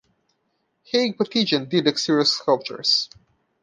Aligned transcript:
Haig 0.91 1.15
Patigian 1.15 1.69
did 1.69 1.85
the 1.85 1.91
exterior 1.91 2.25
sculptures. 2.25 3.07